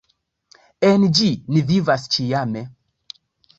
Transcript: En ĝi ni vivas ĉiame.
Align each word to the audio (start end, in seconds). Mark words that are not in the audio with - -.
En 0.89 1.05
ĝi 1.19 1.29
ni 1.53 1.63
vivas 1.73 2.09
ĉiame. 2.17 2.67